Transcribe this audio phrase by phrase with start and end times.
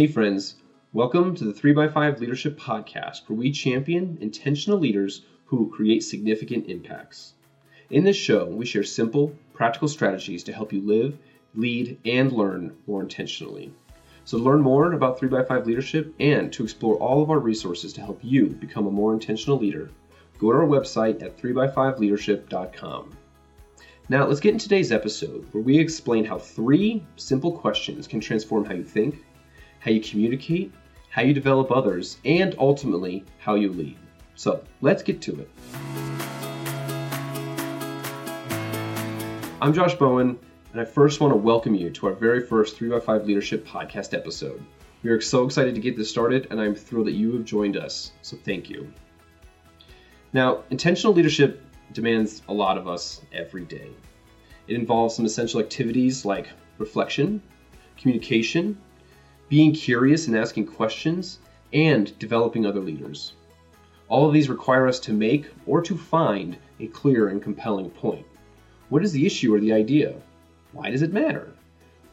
[0.00, 0.54] Hey, friends,
[0.94, 7.34] welcome to the 3x5 Leadership Podcast, where we champion intentional leaders who create significant impacts.
[7.90, 11.18] In this show, we share simple, practical strategies to help you live,
[11.54, 13.74] lead, and learn more intentionally.
[14.24, 18.00] So, to learn more about 3x5 leadership and to explore all of our resources to
[18.00, 19.90] help you become a more intentional leader,
[20.38, 23.10] go to our website at 3x5leadership.com.
[24.08, 28.64] Now, let's get into today's episode where we explain how three simple questions can transform
[28.64, 29.22] how you think,
[29.80, 30.72] how you communicate,
[31.08, 33.96] how you develop others, and ultimately how you lead.
[34.34, 35.50] So, let's get to it.
[39.62, 40.38] I'm Josh Bowen,
[40.72, 44.62] and I first want to welcome you to our very first 3x5 Leadership Podcast episode.
[45.02, 47.78] We are so excited to get this started, and I'm thrilled that you have joined
[47.78, 48.92] us, so thank you.
[50.34, 53.88] Now, intentional leadership demands a lot of us every day.
[54.68, 57.42] It involves some essential activities like reflection,
[57.96, 58.78] communication,
[59.50, 61.40] being curious and asking questions,
[61.72, 63.34] and developing other leaders.
[64.08, 68.24] All of these require us to make or to find a clear and compelling point.
[68.88, 70.14] What is the issue or the idea?
[70.72, 71.52] Why does it matter?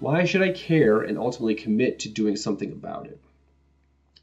[0.00, 3.20] Why should I care and ultimately commit to doing something about it?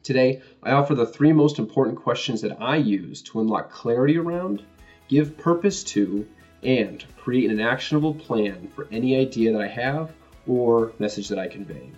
[0.02, 4.64] Today, I offer the three most important questions that I use to unlock clarity around,
[5.08, 6.28] give purpose to,
[6.64, 10.12] and create an actionable plan for any idea that I have
[10.48, 11.92] or message that I convey.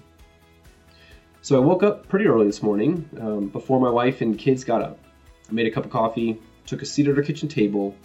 [1.45, 4.81] So I woke up pretty early this morning um, before my wife and kids got
[4.81, 4.97] up.
[5.47, 7.95] I made a cup of coffee, took a seat at our kitchen table,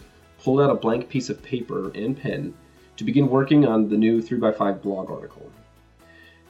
[0.43, 2.53] pulled out a blank piece of paper and pen
[2.97, 5.51] to begin working on the new 3x5 blog article.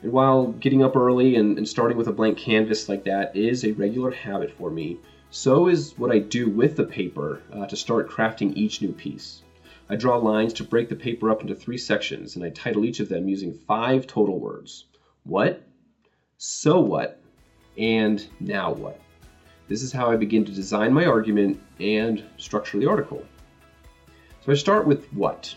[0.04, 3.64] And while getting up early and, and starting with a blank canvas like that is
[3.64, 4.98] a regular habit for me,
[5.30, 9.44] so is what I do with the paper uh, to start crafting each new piece.
[9.90, 13.00] I draw lines to break the paper up into three sections, and I title each
[13.00, 14.88] of them using five total words
[15.24, 15.64] What,
[16.44, 17.20] so what,
[17.78, 19.00] and now what.
[19.68, 23.24] This is how I begin to design my argument and structure the article.
[24.44, 25.56] So I start with what.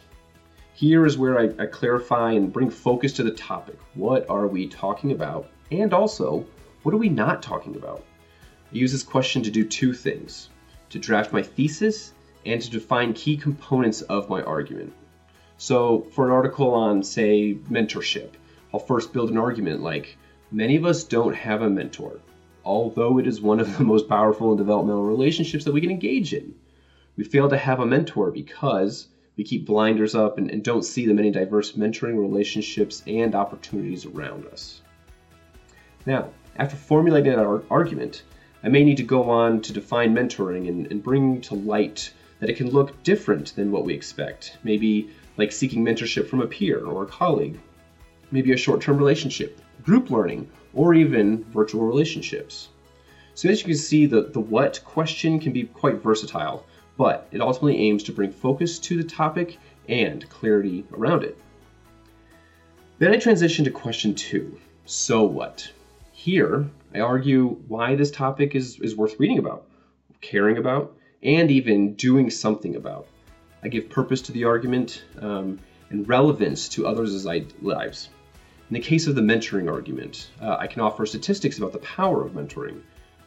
[0.75, 3.79] Here is where I, I, clarify and bring focus to the topic.
[3.95, 5.49] What are we talking about?
[5.71, 6.45] And also,
[6.83, 8.05] what are we not talking about?
[8.71, 10.51] I use this question to do two things
[10.91, 12.13] to draft my thesis
[12.45, 14.93] and to define key components of my argument.
[15.57, 18.33] So, for an article on, say, mentorship,
[18.75, 20.19] I'll first build an argument like
[20.55, 22.21] Many of us don't have a mentor,
[22.65, 26.33] although it is one of the most powerful and developmental relationships that we can engage
[26.33, 26.55] in.
[27.17, 31.07] We fail to have a mentor because we keep blinders up and, and don't see
[31.07, 34.81] the many diverse mentoring relationships and opportunities around us.
[36.07, 38.23] Now, after formulating that argument,
[38.63, 42.49] I may need to go on to define mentoring and, and bring to light that
[42.49, 44.59] it can look different than what we expect.
[44.63, 47.59] Maybe like seeking mentorship from a peer or a colleague,
[48.31, 52.69] maybe a short term relationship, group learning, or even virtual relationships.
[53.35, 56.65] So, as you can see, the, the what question can be quite versatile,
[56.97, 59.59] but it ultimately aims to bring focus to the topic
[59.89, 61.39] and clarity around it.
[62.99, 65.71] Then I transition to question two so what?
[66.13, 69.67] Here, I argue why this topic is, is worth reading about,
[70.21, 73.07] caring about, and even doing something about.
[73.63, 75.59] I give purpose to the argument um,
[75.89, 78.11] and relevance to others' lives.
[78.71, 82.25] In the case of the mentoring argument, uh, I can offer statistics about the power
[82.25, 82.81] of mentoring.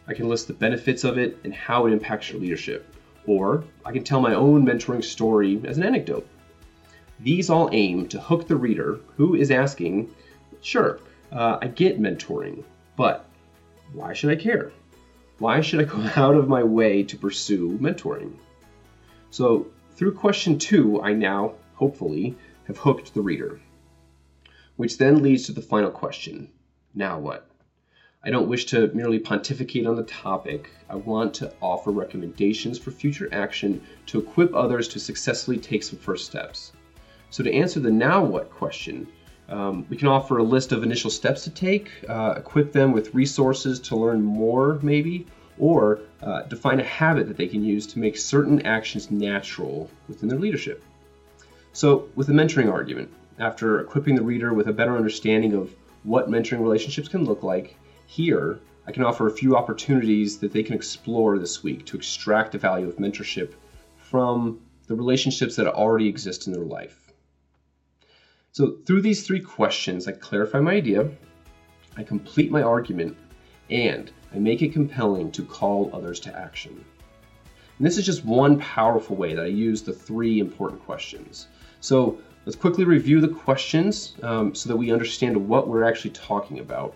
[0.07, 2.91] I can list the benefits of it and how it impacts your leadership.
[3.27, 6.27] Or I can tell my own mentoring story as an anecdote.
[7.19, 10.09] These all aim to hook the reader who is asking,
[10.61, 10.99] sure,
[11.31, 12.63] uh, I get mentoring,
[12.95, 13.29] but
[13.93, 14.71] why should I care?
[15.37, 18.33] Why should I go out of my way to pursue mentoring?
[19.29, 23.59] So, through question two, I now, hopefully, have hooked the reader
[24.77, 26.49] which then leads to the final question
[26.97, 27.47] now what?
[28.23, 30.71] I don't wish to merely pontificate on the topic.
[30.89, 35.99] I want to offer recommendations for future action to equip others to successfully take some
[35.99, 36.71] first steps.
[37.29, 39.07] So, to answer the now what question,
[39.47, 43.13] um, we can offer a list of initial steps to take, uh, equip them with
[43.13, 45.27] resources to learn more, maybe,
[45.59, 50.29] or uh, define a habit that they can use to make certain actions natural within
[50.29, 50.83] their leadership.
[51.73, 56.29] So, with the mentoring argument, after equipping the reader with a better understanding of what
[56.29, 60.73] mentoring relationships can look like, here I can offer a few opportunities that they can
[60.73, 63.53] explore this week to extract the value of mentorship
[63.97, 67.11] from the relationships that already exist in their life.
[68.53, 71.11] So, through these three questions, I clarify my idea,
[71.97, 73.17] I complete my argument,
[73.69, 76.83] and I make it compelling to call others to action.
[77.77, 81.47] And this is just one powerful way that I use the three important questions.
[81.81, 86.59] So, Let's quickly review the questions um, so that we understand what we're actually talking
[86.59, 86.95] about.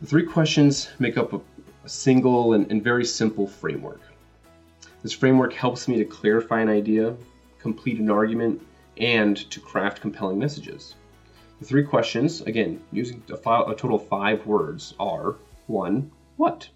[0.00, 1.40] The three questions make up a,
[1.84, 4.00] a single and, and very simple framework.
[5.02, 7.16] This framework helps me to clarify an idea,
[7.58, 8.64] complete an argument,
[8.96, 10.94] and to craft compelling messages.
[11.58, 15.34] The three questions, again, using a, a total of five words, are
[15.66, 16.68] one, what?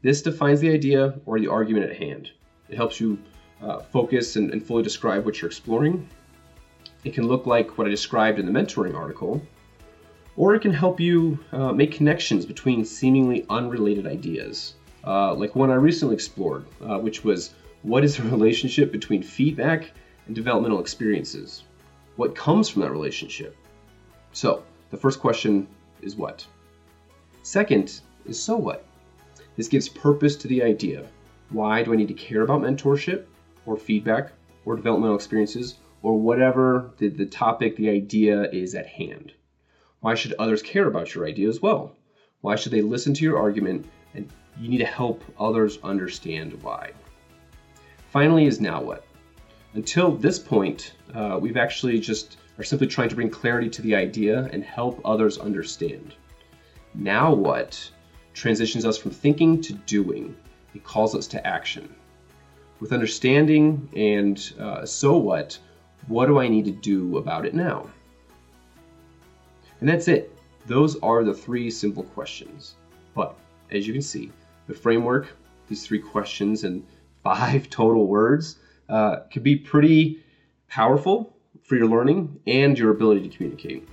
[0.00, 2.30] This defines the idea or the argument at hand.
[2.70, 3.18] It helps you
[3.60, 6.08] uh, focus and, and fully describe what you're exploring.
[7.04, 9.40] It can look like what I described in the mentoring article,
[10.36, 14.74] or it can help you uh, make connections between seemingly unrelated ideas,
[15.06, 19.92] uh, like one I recently explored, uh, which was what is the relationship between feedback
[20.26, 21.62] and developmental experiences?
[22.16, 23.56] What comes from that relationship?
[24.32, 25.68] So, the first question
[26.02, 26.44] is what?
[27.42, 28.84] Second is so what?
[29.56, 31.06] This gives purpose to the idea.
[31.50, 33.24] Why do I need to care about mentorship
[33.66, 34.32] or feedback
[34.64, 39.32] or developmental experiences or whatever the, the topic, the idea is at hand?
[40.00, 41.96] Why should others care about your idea as well?
[42.40, 43.86] Why should they listen to your argument?
[44.14, 44.30] And
[44.60, 46.92] you need to help others understand why.
[48.10, 49.04] Finally, is now what?
[49.74, 53.94] Until this point, uh, we've actually just are simply trying to bring clarity to the
[53.94, 56.14] idea and help others understand.
[56.94, 57.90] Now what
[58.34, 60.34] transitions us from thinking to doing.
[60.74, 61.94] It calls us to action.
[62.80, 65.58] With understanding and uh, so what,
[66.08, 67.88] what do I need to do about it now?
[69.80, 70.36] And that's it.
[70.66, 72.74] Those are the three simple questions.
[73.14, 73.36] But
[73.70, 74.32] as you can see,
[74.66, 75.28] the framework,
[75.68, 76.84] these three questions and
[77.22, 78.58] five total words,
[78.88, 80.22] uh, can be pretty
[80.68, 83.88] powerful for your learning and your ability to communicate.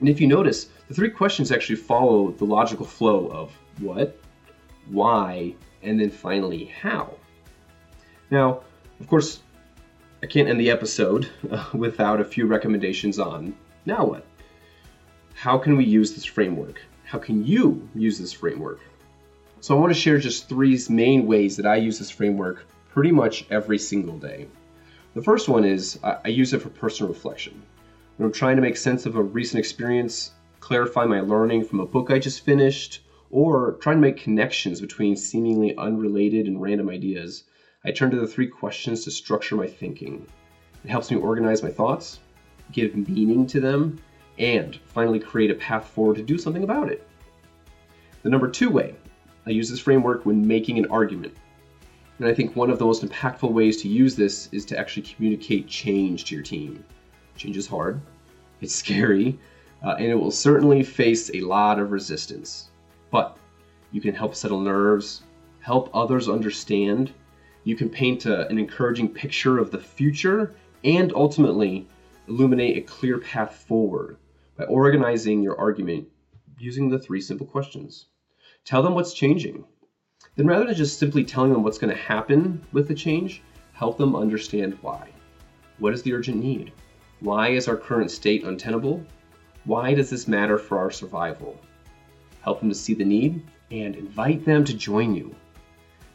[0.00, 4.18] And if you notice, the three questions actually follow the logical flow of what,
[4.88, 7.14] why, and then finally how.
[8.30, 8.60] Now,
[9.00, 9.40] of course,
[10.26, 11.30] I can't end the episode
[11.72, 14.26] without a few recommendations on now what?
[15.34, 16.82] How can we use this framework?
[17.04, 18.80] How can you use this framework?
[19.60, 23.12] So, I want to share just three main ways that I use this framework pretty
[23.12, 24.48] much every single day.
[25.14, 27.62] The first one is I use it for personal reflection.
[28.16, 31.86] When I'm trying to make sense of a recent experience, clarify my learning from a
[31.86, 37.44] book I just finished, or trying to make connections between seemingly unrelated and random ideas,
[37.84, 40.26] I turn to the three questions to structure my thinking.
[40.84, 42.20] It helps me organize my thoughts,
[42.72, 44.00] give meaning to them,
[44.38, 47.06] and finally create a path forward to do something about it.
[48.22, 48.94] The number two way,
[49.46, 51.36] I use this framework when making an argument.
[52.18, 55.02] And I think one of the most impactful ways to use this is to actually
[55.02, 56.82] communicate change to your team.
[57.36, 58.00] Change is hard,
[58.60, 59.38] it's scary,
[59.84, 62.70] uh, and it will certainly face a lot of resistance.
[63.10, 63.36] But
[63.92, 65.22] you can help settle nerves,
[65.60, 67.12] help others understand,
[67.66, 70.54] you can paint a, an encouraging picture of the future,
[70.84, 71.88] and ultimately
[72.28, 74.18] illuminate a clear path forward
[74.56, 76.06] by organizing your argument
[76.60, 78.06] using the three simple questions.
[78.64, 79.64] Tell them what's changing.
[80.36, 83.42] Then, rather than just simply telling them what's going to happen with the change,
[83.72, 85.08] help them understand why.
[85.80, 86.70] What is the urgent need?
[87.18, 89.04] Why is our current state untenable?
[89.64, 91.60] Why does this matter for our survival?
[92.42, 93.42] Help them to see the need
[93.72, 95.34] and invite them to join you.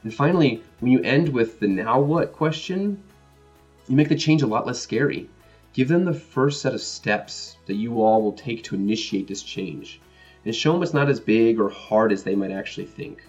[0.04, 3.02] And finally, when you end with the now what question,
[3.88, 5.30] you make the change a lot less scary.
[5.74, 9.44] Give them the first set of steps that you all will take to initiate this
[9.44, 10.02] change,
[10.44, 13.24] and show them it's not as big or hard as they might actually think.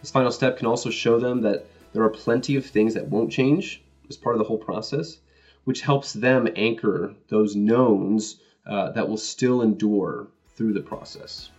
[0.00, 3.32] This final step can also show them that there are plenty of things that won't
[3.32, 5.18] change as part of the whole process,
[5.64, 11.50] which helps them anchor those knowns uh, that will still endure through the process.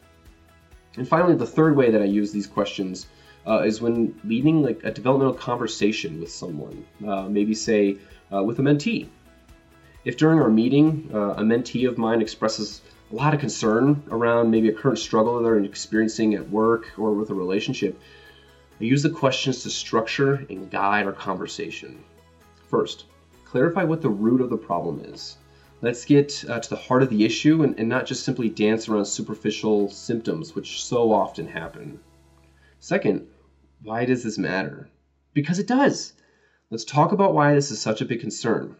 [0.98, 3.08] And finally, the third way that I use these questions
[3.48, 7.98] uh, is when leading like a developmental conversation with someone, uh, maybe say
[8.34, 9.08] uh, with a mentee.
[10.04, 12.82] If during our meeting uh, a mentee of mine expresses
[13.12, 17.30] a lot of concern around maybe a current struggle they're experiencing at work or with
[17.30, 18.00] a relationship,
[18.80, 22.04] I use the questions to structure and guide our conversation.
[22.68, 23.06] First,
[23.46, 25.38] clarify what the root of the problem is.
[25.82, 28.88] Let's get uh, to the heart of the issue and, and not just simply dance
[28.88, 32.00] around superficial symptoms, which so often happen.
[32.80, 33.28] Second,
[33.82, 34.90] why does this matter?
[35.34, 36.14] Because it does.
[36.70, 38.76] Let's talk about why this is such a big concern.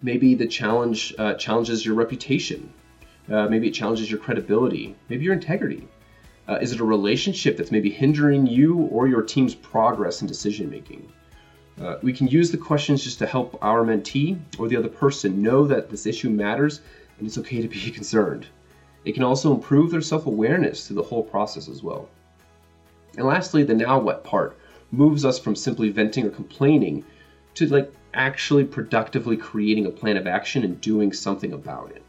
[0.00, 2.72] Maybe the challenge uh, challenges your reputation.
[3.28, 4.94] Uh, maybe it challenges your credibility.
[5.08, 5.88] Maybe your integrity.
[6.48, 10.70] Uh, is it a relationship that's maybe hindering you or your team's progress in decision
[10.70, 11.12] making?
[11.80, 15.42] Uh, we can use the questions just to help our mentee or the other person
[15.42, 16.80] know that this issue matters
[17.18, 18.46] and it's okay to be concerned.
[19.04, 22.08] It can also improve their self awareness through the whole process as well.
[23.16, 24.56] And lastly, the now what part
[24.90, 27.04] moves us from simply venting or complaining
[27.54, 32.04] to like actually productively creating a plan of action and doing something about it.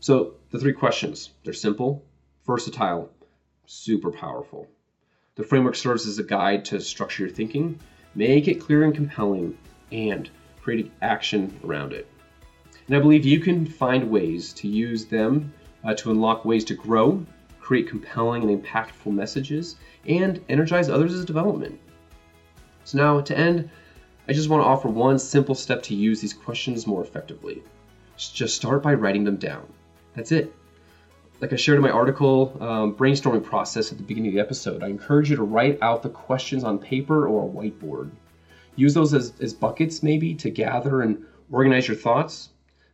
[0.00, 2.04] So, the three questions they're simple,
[2.44, 3.08] Versatile,
[3.66, 4.66] super powerful.
[5.36, 7.78] The framework serves as a guide to structure your thinking,
[8.14, 9.56] make it clear and compelling,
[9.90, 12.06] and create action around it.
[12.86, 15.52] And I believe you can find ways to use them
[15.84, 17.24] uh, to unlock ways to grow,
[17.60, 19.76] create compelling and impactful messages,
[20.06, 21.78] and energize others' development.
[22.84, 23.70] So, now to end,
[24.28, 27.62] I just want to offer one simple step to use these questions more effectively.
[28.16, 29.66] Just start by writing them down.
[30.14, 30.54] That's it.
[31.42, 34.84] Like I shared in my article, um, brainstorming process at the beginning of the episode,
[34.84, 38.12] I encourage you to write out the questions on paper or a whiteboard.
[38.76, 42.50] Use those as, as buckets, maybe, to gather and organize your thoughts.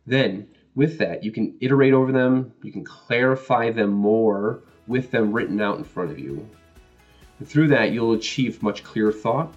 [0.07, 5.31] Then, with that, you can iterate over them, you can clarify them more with them
[5.31, 6.49] written out in front of you.
[7.37, 9.53] And through that, you'll achieve much clearer thought,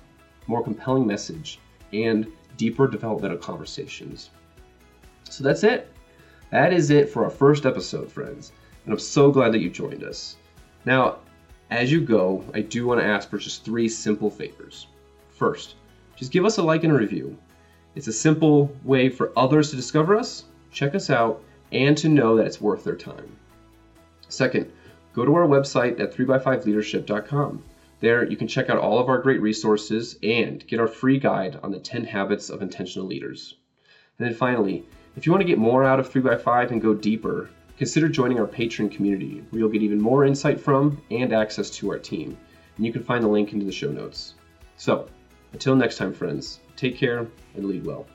[0.48, 1.60] more compelling message,
[1.94, 4.28] and deeper developmental conversations.
[5.30, 5.90] So that's it.
[6.50, 8.52] That is it for our first episode, friends.
[8.84, 10.36] And I'm so glad that you joined us.
[10.84, 11.18] Now,
[11.70, 14.88] as you go, I do want to ask for just three simple favors.
[15.30, 15.76] First,
[16.16, 17.36] just give us a like and a review.
[17.94, 22.36] It's a simple way for others to discover us, check us out, and to know
[22.36, 23.36] that it's worth their time.
[24.28, 24.70] Second,
[25.14, 27.62] go to our website at 3by5leadership.com.
[28.00, 31.58] There, you can check out all of our great resources and get our free guide
[31.62, 33.54] on the 10 habits of intentional leaders.
[34.18, 34.84] And then finally,
[35.16, 38.46] if you want to get more out of 3by5 and go deeper, consider joining our
[38.46, 42.36] Patreon community, where you'll get even more insight from and access to our team.
[42.76, 44.34] And you can find the link into the show notes.
[44.76, 45.08] So,
[45.52, 48.06] until next time, friends, take care and lead well.